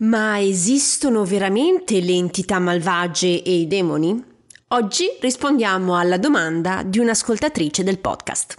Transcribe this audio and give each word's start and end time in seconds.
Ma 0.00 0.40
esistono 0.40 1.26
veramente 1.26 2.00
le 2.00 2.12
entità 2.12 2.58
malvagie 2.58 3.42
e 3.42 3.60
i 3.60 3.66
demoni? 3.66 4.24
Oggi 4.68 5.04
rispondiamo 5.20 5.94
alla 5.94 6.16
domanda 6.16 6.82
di 6.82 6.98
un'ascoltatrice 6.98 7.84
del 7.84 7.98
podcast. 7.98 8.56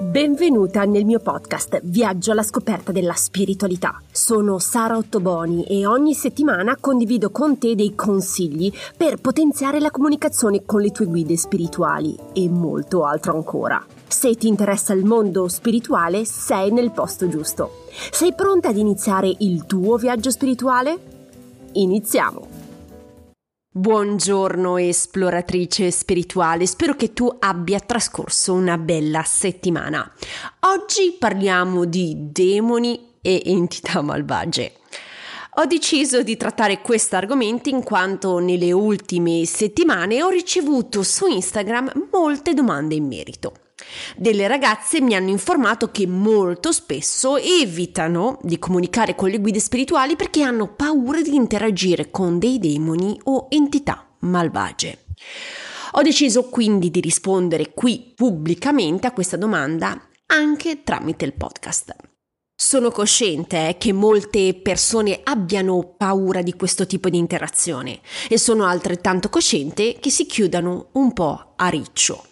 Benvenuta 0.00 0.82
nel 0.84 1.04
mio 1.04 1.20
podcast 1.20 1.80
Viaggio 1.84 2.32
alla 2.32 2.42
scoperta 2.42 2.90
della 2.90 3.12
spiritualità. 3.12 4.02
Sono 4.10 4.58
Sara 4.58 4.96
Ottoboni 4.96 5.62
e 5.62 5.86
ogni 5.86 6.14
settimana 6.14 6.76
condivido 6.80 7.30
con 7.30 7.56
te 7.58 7.76
dei 7.76 7.94
consigli 7.94 8.72
per 8.96 9.20
potenziare 9.20 9.78
la 9.78 9.92
comunicazione 9.92 10.64
con 10.64 10.80
le 10.80 10.90
tue 10.90 11.06
guide 11.06 11.36
spirituali 11.36 12.18
e 12.32 12.48
molto 12.48 13.04
altro 13.04 13.34
ancora. 13.34 13.93
Se 14.06 14.34
ti 14.34 14.46
interessa 14.46 14.92
il 14.92 15.04
mondo 15.04 15.48
spirituale, 15.48 16.24
sei 16.24 16.70
nel 16.70 16.92
posto 16.92 17.28
giusto. 17.28 17.86
Sei 18.10 18.34
pronta 18.34 18.68
ad 18.68 18.76
iniziare 18.76 19.34
il 19.38 19.66
tuo 19.66 19.96
viaggio 19.96 20.30
spirituale? 20.30 20.98
Iniziamo! 21.72 22.64
Buongiorno 23.76 24.76
esploratrice 24.76 25.90
spirituale, 25.90 26.64
spero 26.64 26.94
che 26.94 27.12
tu 27.12 27.28
abbia 27.40 27.80
trascorso 27.80 28.52
una 28.52 28.78
bella 28.78 29.24
settimana. 29.24 30.08
Oggi 30.60 31.16
parliamo 31.18 31.84
di 31.84 32.30
demoni 32.30 33.14
e 33.20 33.42
entità 33.46 34.00
malvagie. 34.02 34.74
Ho 35.56 35.66
deciso 35.66 36.22
di 36.22 36.36
trattare 36.36 36.82
questo 36.82 37.16
argomento 37.16 37.68
in 37.68 37.82
quanto 37.82 38.38
nelle 38.38 38.70
ultime 38.70 39.44
settimane 39.44 40.22
ho 40.22 40.28
ricevuto 40.28 41.02
su 41.02 41.26
Instagram 41.26 42.08
molte 42.12 42.54
domande 42.54 42.94
in 42.94 43.06
merito. 43.08 43.63
Delle 44.16 44.46
ragazze 44.46 45.00
mi 45.00 45.14
hanno 45.14 45.30
informato 45.30 45.90
che 45.90 46.06
molto 46.06 46.72
spesso 46.72 47.36
evitano 47.36 48.38
di 48.42 48.58
comunicare 48.58 49.14
con 49.14 49.28
le 49.28 49.38
guide 49.38 49.60
spirituali 49.60 50.16
perché 50.16 50.42
hanno 50.42 50.74
paura 50.74 51.20
di 51.20 51.34
interagire 51.34 52.10
con 52.10 52.38
dei 52.38 52.58
demoni 52.58 53.18
o 53.24 53.46
entità 53.50 54.06
malvagie. 54.20 55.04
Ho 55.92 56.02
deciso 56.02 56.48
quindi 56.48 56.90
di 56.90 57.00
rispondere 57.00 57.72
qui 57.72 58.12
pubblicamente 58.14 59.06
a 59.06 59.12
questa 59.12 59.36
domanda 59.36 60.08
anche 60.26 60.82
tramite 60.82 61.24
il 61.24 61.34
podcast. 61.34 61.94
Sono 62.56 62.90
cosciente 62.90 63.68
eh, 63.68 63.78
che 63.78 63.92
molte 63.92 64.54
persone 64.54 65.20
abbiano 65.24 65.94
paura 65.96 66.40
di 66.40 66.54
questo 66.54 66.86
tipo 66.86 67.08
di 67.08 67.18
interazione 67.18 68.00
e 68.28 68.38
sono 68.38 68.64
altrettanto 68.64 69.28
cosciente 69.28 69.98
che 70.00 70.10
si 70.10 70.24
chiudano 70.26 70.88
un 70.92 71.12
po' 71.12 71.54
a 71.56 71.68
riccio. 71.68 72.24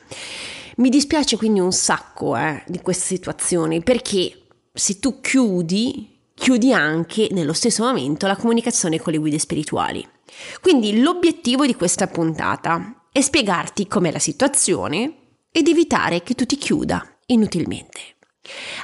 Mi 0.82 0.88
dispiace 0.88 1.36
quindi 1.36 1.60
un 1.60 1.70
sacco 1.70 2.36
eh, 2.36 2.64
di 2.66 2.80
questa 2.80 3.04
situazione 3.04 3.82
perché 3.82 4.46
se 4.72 4.98
tu 4.98 5.20
chiudi, 5.20 6.18
chiudi 6.34 6.72
anche 6.72 7.28
nello 7.30 7.52
stesso 7.52 7.84
momento 7.84 8.26
la 8.26 8.34
comunicazione 8.34 8.98
con 8.98 9.12
le 9.12 9.20
guide 9.20 9.38
spirituali. 9.38 10.04
Quindi 10.60 11.00
l'obiettivo 11.00 11.66
di 11.66 11.76
questa 11.76 12.08
puntata 12.08 13.06
è 13.12 13.20
spiegarti 13.20 13.86
com'è 13.86 14.10
la 14.10 14.18
situazione 14.18 15.18
ed 15.52 15.68
evitare 15.68 16.24
che 16.24 16.34
tu 16.34 16.46
ti 16.46 16.56
chiuda 16.56 17.16
inutilmente. 17.26 18.00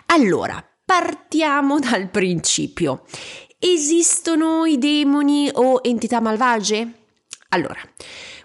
Allora, 0.06 0.64
partiamo 0.84 1.80
dal 1.82 2.10
principio. 2.10 3.06
Esistono 3.58 4.66
i 4.66 4.78
demoni 4.78 5.50
o 5.52 5.80
entità 5.82 6.20
malvagie? 6.20 6.92
Allora, 7.48 7.80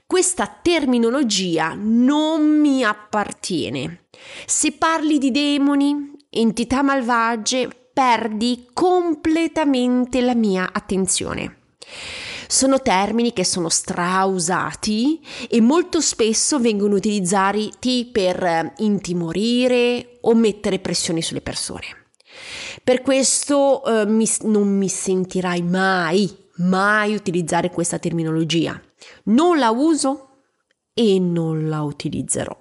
questa 0.06 0.48
terminologia 0.62 1.74
non 1.76 2.60
mi 2.60 2.84
appartiene. 2.84 4.06
Se 4.46 4.74
parli 4.74 5.18
di 5.18 5.32
demoni, 5.32 6.12
entità 6.30 6.82
malvagie, 6.82 7.70
perdi 7.94 8.68
completamente 8.74 10.22
la 10.22 10.36
mia 10.36 10.70
attenzione. 10.72 11.58
Sono 12.48 12.82
termini 12.82 13.34
che 13.34 13.44
sono 13.44 13.70
strausati 13.70 15.20
e 15.50 15.62
molto 15.62 16.02
spesso 16.02 16.60
vengono 16.60 16.96
utilizzati 16.96 17.72
per 18.12 18.74
intimorire 18.78 20.20
o 20.22 20.36
mettere 20.36 20.80
pressioni 20.80 21.22
sulle 21.22 21.42
persone. 21.42 21.86
Per 22.84 23.02
questo 23.02 23.84
eh, 23.84 24.06
mi, 24.06 24.28
non 24.42 24.68
mi 24.78 24.90
sentirai 24.90 25.62
mai, 25.62 26.30
mai 26.58 27.16
utilizzare 27.16 27.72
questa 27.72 27.98
terminologia 27.98 28.80
non 29.26 29.58
la 29.58 29.72
uso 29.72 30.30
e 30.94 31.20
non 31.20 31.68
la 31.70 31.82
utilizzerò. 31.82 32.58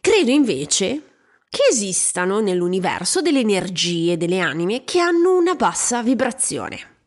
Credo 0.00 0.30
invece 0.30 1.02
che 1.48 1.62
esistano 1.70 2.40
nell'universo 2.40 3.20
delle 3.20 3.40
energie, 3.40 4.16
delle 4.16 4.38
anime 4.38 4.84
che 4.84 5.00
hanno 5.00 5.36
una 5.36 5.54
bassa 5.54 6.02
vibrazione. 6.02 6.98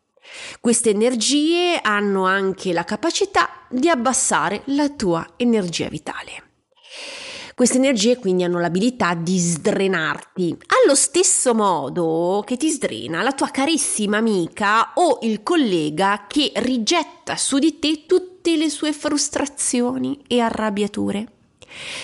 Queste 0.60 0.90
energie 0.90 1.78
hanno 1.80 2.26
anche 2.26 2.72
la 2.72 2.84
capacità 2.84 3.66
di 3.70 3.88
abbassare 3.88 4.62
la 4.66 4.88
tua 4.90 5.34
energia 5.36 5.88
vitale. 5.88 6.43
Queste 7.54 7.76
energie 7.76 8.18
quindi 8.18 8.42
hanno 8.42 8.58
l'abilità 8.58 9.14
di 9.14 9.38
sdrenarti, 9.38 10.56
allo 10.82 10.96
stesso 10.96 11.54
modo 11.54 12.42
che 12.44 12.56
ti 12.56 12.68
sdrena 12.68 13.22
la 13.22 13.30
tua 13.30 13.50
carissima 13.50 14.16
amica 14.16 14.90
o 14.94 15.20
il 15.22 15.44
collega 15.44 16.24
che 16.26 16.50
rigetta 16.56 17.36
su 17.36 17.58
di 17.58 17.78
te 17.78 18.06
tutte 18.06 18.56
le 18.56 18.68
sue 18.68 18.92
frustrazioni 18.92 20.20
e 20.26 20.40
arrabbiature. 20.40 21.28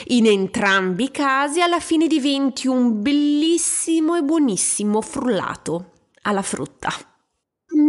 In 0.09 0.27
entrambi 0.27 1.05
i 1.05 1.11
casi 1.11 1.61
alla 1.61 1.81
fine 1.81 2.07
diventi 2.07 2.69
un 2.69 3.03
bellissimo 3.03 4.15
e 4.15 4.23
buonissimo 4.23 5.01
frullato 5.01 5.91
alla 6.23 6.43
frutta. 6.43 7.10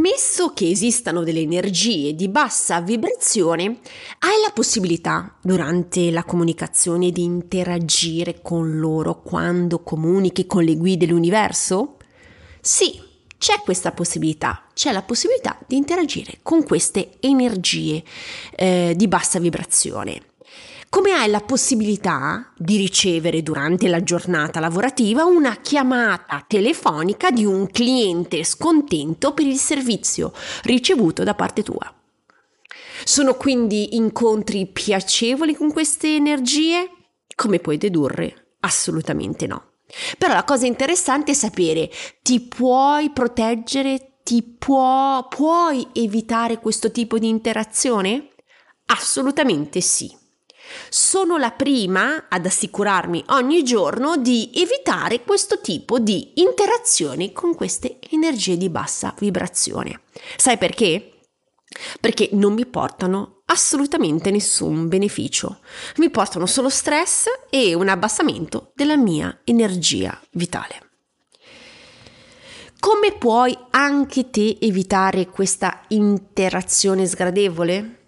Ammesso 0.02 0.52
che 0.54 0.68
esistano 0.68 1.22
delle 1.24 1.42
energie 1.42 2.16
di 2.16 2.28
bassa 2.28 2.82
vibrazione, 2.82 3.66
hai 4.22 4.42
la 4.44 4.52
possibilità 4.52 5.38
durante 5.44 6.10
la 6.10 6.24
comunicazione 6.24 7.12
di 7.12 7.22
interagire 7.22 8.42
con 8.42 8.80
loro 8.80 9.22
quando 9.22 9.84
comunichi 9.84 10.48
con 10.48 10.64
le 10.64 10.76
guide 10.76 11.06
dell'universo? 11.06 11.98
Sì, 12.62 13.00
c'è 13.38 13.60
questa 13.64 13.92
possibilità, 13.92 14.70
c'è 14.74 14.92
la 14.92 15.04
possibilità 15.04 15.60
di 15.68 15.78
interagire 15.78 16.40
con 16.42 16.64
queste 16.64 17.18
energie 17.20 18.04
eh, 18.56 18.96
di 18.98 19.08
bassa 19.08 19.38
vibrazione 19.38 20.31
come 20.92 21.14
hai 21.14 21.30
la 21.30 21.40
possibilità 21.40 22.52
di 22.58 22.76
ricevere 22.76 23.42
durante 23.42 23.88
la 23.88 24.04
giornata 24.04 24.60
lavorativa 24.60 25.24
una 25.24 25.56
chiamata 25.62 26.44
telefonica 26.46 27.32
di 27.32 27.46
un 27.46 27.68
cliente 27.68 28.44
scontento 28.44 29.34
per 29.34 29.46
il 29.46 29.56
servizio 29.56 30.34
ricevuto 30.64 31.24
da 31.24 31.34
parte 31.34 31.64
tua. 31.64 31.96
Sono 33.06 33.36
quindi 33.36 33.96
incontri 33.96 34.68
piacevoli 34.68 35.56
con 35.56 35.72
queste 35.72 36.14
energie? 36.14 36.90
Come 37.36 37.60
puoi 37.60 37.78
dedurre? 37.78 38.56
Assolutamente 38.60 39.48
no. 39.48 39.76
Però 40.18 40.34
la 40.34 40.44
cosa 40.44 40.66
interessante 40.66 41.32
è 41.32 41.36
sapere, 41.36 41.90
ti 42.22 42.42
puoi 42.42 43.12
proteggere, 43.12 44.18
ti 44.24 44.44
può, 44.44 45.26
puoi 45.30 45.88
evitare 45.94 46.60
questo 46.60 46.92
tipo 46.92 47.18
di 47.18 47.30
interazione? 47.30 48.28
Assolutamente 48.88 49.80
sì. 49.80 50.20
Sono 50.90 51.38
la 51.38 51.52
prima 51.52 52.26
ad 52.28 52.46
assicurarmi 52.46 53.24
ogni 53.30 53.64
giorno 53.64 54.18
di 54.18 54.52
evitare 54.54 55.24
questo 55.24 55.60
tipo 55.60 56.00
di 56.00 56.34
interazioni 56.36 57.32
con 57.32 57.56
queste 57.56 58.00
energie 58.10 58.58
di 58.58 58.70
bassa 58.70 59.14
vibrazione. 59.18 60.02
Sai 60.36 60.58
perché? 60.58 61.12
Perché 62.00 62.30
non 62.34 62.54
mi 62.54 62.66
portano 62.66 63.44
assolutamente 63.46 64.32
nessun 64.32 64.88
beneficio, 64.88 65.60
mi 65.98 66.10
portano 66.10 66.46
solo 66.46 66.70
stress 66.70 67.26
e 67.50 67.74
un 67.74 67.88
abbassamento 67.88 68.72
della 68.76 68.98
mia 68.98 69.42
energia 69.44 70.20
vitale. 70.32 70.90
Come 72.80 73.12
puoi 73.12 73.56
anche 73.70 74.32
te 74.32 74.58
evitare 74.60 75.28
questa 75.28 75.84
interazione 75.90 77.06
sgradevole? 77.06 78.01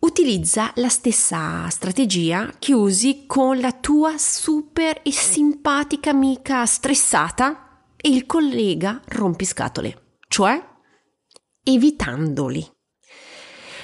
Utilizza 0.00 0.70
la 0.76 0.88
stessa 0.88 1.68
strategia 1.70 2.52
che 2.60 2.72
usi 2.72 3.24
con 3.26 3.58
la 3.58 3.72
tua 3.72 4.16
super 4.16 5.00
e 5.02 5.10
simpatica 5.10 6.10
amica 6.10 6.64
stressata 6.66 7.82
e 7.96 8.08
il 8.08 8.24
collega 8.24 9.00
rompiscatole, 9.06 10.18
cioè 10.28 10.64
evitandoli. 11.64 12.64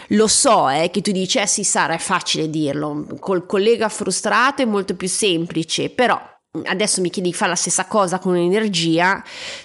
Lo 0.09 0.29
so 0.29 0.69
eh, 0.69 0.89
che 0.91 1.01
tu 1.01 1.11
dici, 1.11 1.39
eh 1.39 1.49
sì 1.49 1.65
Sara, 1.65 1.95
è 1.95 1.99
facile 1.99 2.49
dirlo, 2.49 3.07
col 3.19 3.45
collega 3.45 3.89
frustrato 3.89 4.63
è 4.63 4.67
molto 4.67 4.95
più 4.95 5.09
semplice, 5.09 5.91
però 5.91 6.21
adesso 6.67 7.01
mi 7.01 7.11
chiedi 7.11 7.31
di 7.31 7.35
fare 7.35 7.51
la 7.51 7.57
stessa 7.57 7.87
cosa 7.87 8.21
con 8.21 8.35
un'energia, 8.35 9.21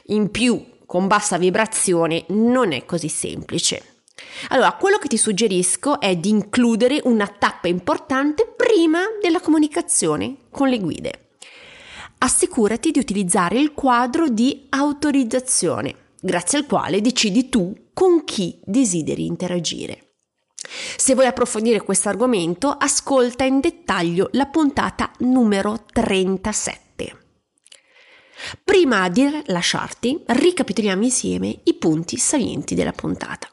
in 0.07 0.31
più 0.31 0.77
con 0.87 1.05
bassa 1.05 1.37
vibrazione, 1.37 2.25
non 2.29 2.71
è 2.71 2.85
così 2.85 3.07
semplice. 3.07 3.98
Allora, 4.49 4.73
quello 4.73 4.97
che 4.97 5.07
ti 5.07 5.17
suggerisco 5.17 5.99
è 5.99 6.15
di 6.15 6.29
includere 6.29 7.01
una 7.03 7.27
tappa 7.27 7.67
importante 7.67 8.53
prima 8.55 9.01
della 9.21 9.39
comunicazione 9.39 10.37
con 10.49 10.69
le 10.69 10.79
guide. 10.79 11.29
Assicurati 12.19 12.91
di 12.91 12.99
utilizzare 12.99 13.59
il 13.59 13.73
quadro 13.73 14.27
di 14.27 14.67
autorizzazione. 14.69 16.07
grazie 16.21 16.57
al 16.57 16.65
quale 16.65 16.99
decidi 16.99 17.47
tu 17.47 17.73
con 17.93 18.25
chi 18.25 18.59
desideri 18.65 19.25
interagire. 19.25 20.09
Se 20.97 21.13
vuoi 21.13 21.27
approfondire 21.27 21.81
questo 21.81 22.09
argomento, 22.09 22.69
ascolta 22.69 23.45
in 23.45 23.61
dettaglio 23.61 24.29
la 24.33 24.45
puntata 24.45 25.11
numero 25.19 25.85
37. 25.91 27.17
Prima 28.63 29.07
di 29.09 29.43
lasciarti, 29.45 30.23
ricapitoliamo 30.25 31.03
insieme 31.03 31.59
i 31.63 31.73
punti 31.75 32.17
salienti 32.17 32.75
della 32.75 32.91
puntata. 32.91 33.49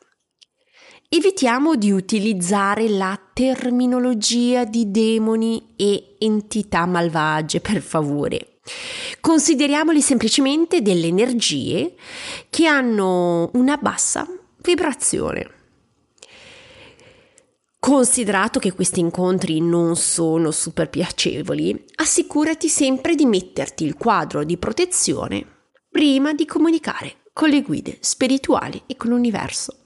Evitiamo 1.16 1.76
di 1.76 1.90
utilizzare 1.92 2.90
la 2.90 3.18
terminologia 3.32 4.66
di 4.66 4.90
demoni 4.90 5.72
e 5.74 6.16
entità 6.18 6.84
malvagie, 6.84 7.62
per 7.62 7.80
favore. 7.80 8.58
Consideriamoli 9.22 10.02
semplicemente 10.02 10.82
delle 10.82 11.06
energie 11.06 11.94
che 12.50 12.66
hanno 12.66 13.48
una 13.54 13.78
bassa 13.78 14.28
vibrazione. 14.60 15.50
Considerato 17.78 18.58
che 18.58 18.74
questi 18.74 19.00
incontri 19.00 19.58
non 19.62 19.96
sono 19.96 20.50
super 20.50 20.90
piacevoli, 20.90 21.82
assicurati 21.94 22.68
sempre 22.68 23.14
di 23.14 23.24
metterti 23.24 23.86
il 23.86 23.94
quadro 23.94 24.44
di 24.44 24.58
protezione 24.58 25.46
prima 25.88 26.34
di 26.34 26.44
comunicare 26.44 27.22
con 27.32 27.48
le 27.48 27.62
guide 27.62 27.96
spirituali 28.00 28.82
e 28.84 28.98
con 28.98 29.08
l'universo. 29.08 29.78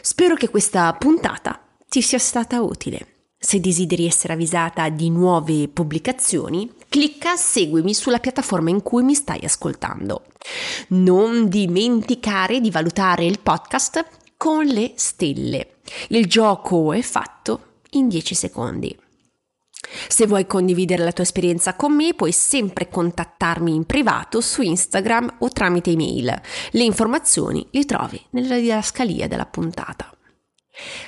Spero 0.00 0.34
che 0.34 0.48
questa 0.48 0.92
puntata 0.94 1.60
ti 1.88 2.02
sia 2.02 2.18
stata 2.18 2.62
utile. 2.62 3.06
Se 3.38 3.58
desideri 3.58 4.06
essere 4.06 4.34
avvisata 4.34 4.88
di 4.90 5.08
nuove 5.08 5.66
pubblicazioni, 5.68 6.70
clicca 6.88 7.36
seguimi 7.36 7.94
sulla 7.94 8.18
piattaforma 8.18 8.68
in 8.68 8.82
cui 8.82 9.02
mi 9.02 9.14
stai 9.14 9.40
ascoltando. 9.44 10.24
Non 10.88 11.48
dimenticare 11.48 12.60
di 12.60 12.70
valutare 12.70 13.24
il 13.24 13.40
podcast 13.40 14.04
con 14.36 14.66
le 14.66 14.92
stelle. 14.96 15.76
Il 16.08 16.26
gioco 16.26 16.92
è 16.92 17.00
fatto 17.00 17.78
in 17.90 18.08
10 18.08 18.34
secondi. 18.34 18.98
Se 20.08 20.26
vuoi 20.26 20.46
condividere 20.46 21.02
la 21.02 21.12
tua 21.12 21.24
esperienza 21.24 21.74
con 21.74 21.94
me, 21.94 22.14
puoi 22.14 22.32
sempre 22.32 22.88
contattarmi 22.88 23.74
in 23.74 23.84
privato 23.84 24.40
su 24.40 24.62
Instagram 24.62 25.36
o 25.40 25.48
tramite 25.48 25.90
email. 25.90 26.40
Le 26.70 26.84
informazioni 26.84 27.66
le 27.70 27.84
trovi 27.84 28.20
nella 28.30 28.56
didascalia 28.56 29.26
della 29.26 29.46
puntata. 29.46 30.12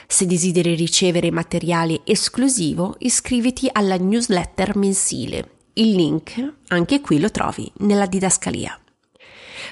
Se 0.07 0.27
desideri 0.27 0.75
ricevere 0.75 1.31
materiale 1.31 2.01
esclusivo, 2.05 2.97
iscriviti 2.99 3.69
alla 3.73 3.97
newsletter 3.97 4.77
mensile. 4.77 5.51
Il 5.75 5.95
link 5.95 6.55
anche 6.69 7.01
qui 7.01 7.19
lo 7.19 7.31
trovi 7.31 7.71
nella 7.79 8.07
didascalia. 8.07 8.79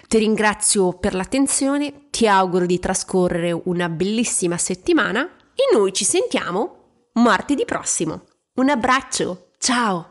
Ti 0.09 0.19
ringrazio 0.19 0.93
per 0.95 1.15
l'attenzione, 1.15 2.09
ti 2.11 2.27
auguro 2.27 2.65
di 2.65 2.79
trascorrere 2.79 3.53
una 3.65 3.89
bellissima 3.89 4.57
settimana 4.57 5.29
e 5.55 5.77
noi 5.77 5.93
ci 5.93 6.05
sentiamo 6.05 6.77
martedì 7.15 7.65
prossimo. 7.65 8.25
Un 8.57 8.69
abbraccio, 8.69 9.53
ciao! 9.59 10.10